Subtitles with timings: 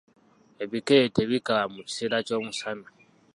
[0.63, 2.87] Ebikere tebikaaba mu kiseera ky’omusana.